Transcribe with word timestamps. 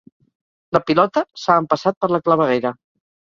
La 0.77 0.81
pilota 0.85 1.23
s'ha 1.43 1.59
empassat 1.63 1.99
per 2.05 2.11
la 2.15 2.23
claveguera. 2.29 2.73